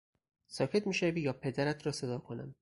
[0.47, 2.55] ساکت میشوی یا پدرت را صدا کنم!